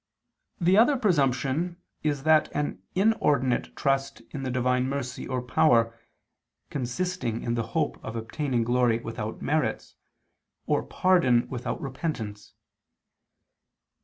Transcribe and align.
The 0.59 0.77
other 0.79 0.97
presumption 0.97 1.77
is 2.01 2.25
an 2.25 2.81
inordinate 2.95 3.75
trust 3.75 4.23
in 4.31 4.41
the 4.41 4.49
Divine 4.49 4.89
mercy 4.89 5.27
or 5.27 5.43
power, 5.43 5.95
consisting 6.71 7.43
in 7.43 7.53
the 7.53 7.61
hope 7.77 8.03
of 8.03 8.15
obtaining 8.15 8.63
glory 8.63 8.97
without 8.97 9.43
merits, 9.43 9.97
or 10.65 10.81
pardon 10.81 11.47
without 11.49 11.79
repentance. 11.79 12.55